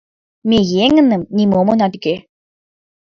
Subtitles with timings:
[0.49, 2.15] Ме еҥыным нимом она тӱкӧ.